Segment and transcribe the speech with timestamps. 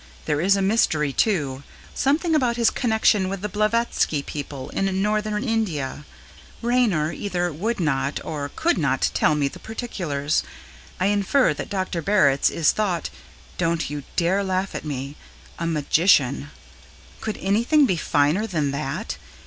[0.25, 1.61] There is a mystery, too
[1.93, 6.05] something about his connection with the Blavatsky people in Northern India.
[6.63, 10.41] Raynor either would not or could not tell me the particulars.
[10.99, 12.01] I infer that Dr.
[12.01, 13.11] Barritz is thought
[13.59, 15.17] don't you dare to laugh at me
[15.59, 16.49] a magician!
[17.19, 19.17] Could anything be finer than that?